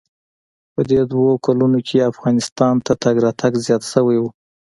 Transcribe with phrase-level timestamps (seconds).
[0.73, 4.23] په دې دوو کلونو کښې افغانستان ته تگ راتگ زيات سوى و.